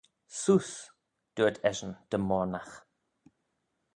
[0.37, 0.87] Seose.
[1.35, 2.75] dooyrt eshyn dy moyrnagh.